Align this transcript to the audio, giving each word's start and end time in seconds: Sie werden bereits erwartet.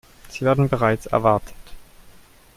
Sie 0.31 0.45
werden 0.45 0.67
bereits 0.67 1.05
erwartet. 1.05 1.53